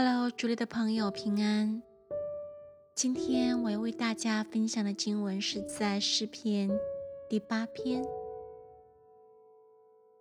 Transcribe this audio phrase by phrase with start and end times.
[0.00, 1.82] Hello，主里的朋友平安。
[2.94, 6.70] 今天我要为大家分享的经文是在诗篇
[7.28, 8.04] 第八篇。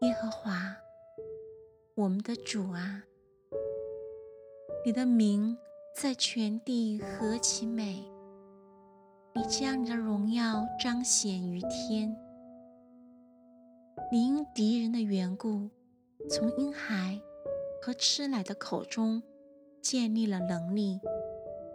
[0.02, 0.76] 耶和华，
[1.94, 3.04] 我们的主啊，
[4.84, 5.56] 你的名
[5.96, 8.04] 在全地何其美！
[9.36, 12.18] 你将你的荣耀彰显于天。
[14.12, 15.70] 你因敌人的缘故，
[16.28, 17.22] 从婴孩
[17.80, 19.22] 和吃奶的口中
[19.90, 21.00] 建立了能力，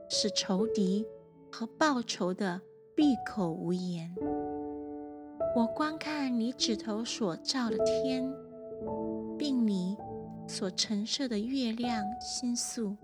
[0.07, 1.07] 使仇敌
[1.51, 2.61] 和报仇的
[2.95, 4.15] 闭口无言。
[5.57, 8.30] 我观看你指头所照的天，
[9.39, 9.97] 并你
[10.47, 12.95] 所陈设的月亮星宿，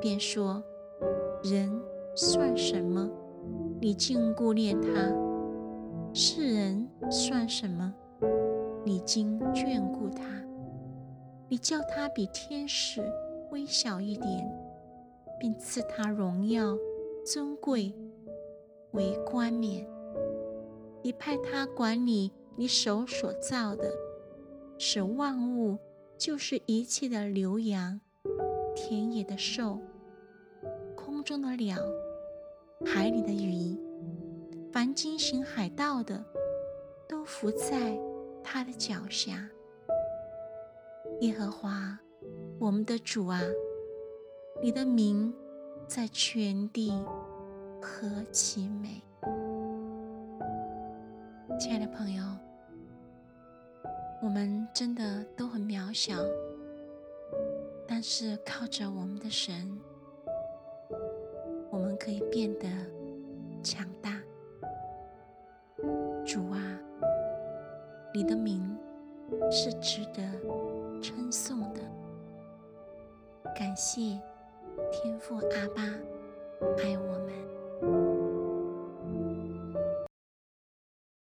[0.00, 0.62] 便说：
[1.42, 1.68] 人
[2.14, 3.10] 算什么？
[3.80, 5.12] 你竟顾念他；
[6.14, 7.92] 世人算什么？
[8.84, 10.22] 你竟眷顾他，
[11.48, 13.02] 你叫他比天使
[13.54, 14.52] 微小一点，
[15.38, 16.76] 并赐他荣耀
[17.24, 17.94] 尊贵
[18.90, 19.88] 为冠冕。
[21.02, 23.92] 你派他管理你手所造的，
[24.76, 25.78] 使万物，
[26.18, 28.00] 就是一切的牛羊、
[28.74, 29.78] 田野的兽、
[30.96, 31.78] 空中的鸟、
[32.84, 33.78] 海里的鱼，
[34.72, 36.24] 凡经行海道的，
[37.08, 37.96] 都伏在。
[38.46, 39.48] 他的脚下，
[41.22, 41.98] 耶和华，
[42.58, 43.40] 我们的主啊，
[44.62, 45.34] 你的名
[45.86, 46.92] 在全地
[47.80, 49.02] 何其美！
[51.58, 52.24] 亲爱的朋友，
[54.22, 56.16] 我们真的都很渺小，
[57.86, 59.78] 但是靠着我们的神，
[61.70, 62.68] 我们可以变得
[63.62, 64.20] 强大。
[66.24, 66.60] 主啊！
[68.14, 68.78] 你的名
[69.50, 70.22] 是值得
[71.02, 71.80] 称颂的，
[73.54, 74.20] 感谢
[74.90, 75.82] 天赋阿爸
[76.82, 77.53] 爱我们。